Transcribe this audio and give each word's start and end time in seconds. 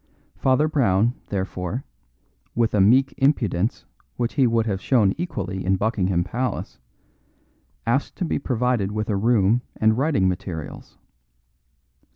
Father 0.35 0.67
Brown, 0.67 1.13
therefore, 1.27 1.85
with 2.55 2.73
a 2.73 2.81
meek 2.81 3.13
impudence 3.19 3.85
which 4.17 4.33
he 4.33 4.47
would 4.47 4.65
have 4.65 4.81
shown 4.81 5.13
equally 5.15 5.63
in 5.63 5.75
Buckingham 5.75 6.23
Palace, 6.23 6.79
asked 7.85 8.15
to 8.15 8.25
be 8.25 8.39
provided 8.39 8.91
with 8.91 9.11
a 9.11 9.15
room 9.15 9.61
and 9.75 9.95
writing 9.99 10.27
materials. 10.27 10.97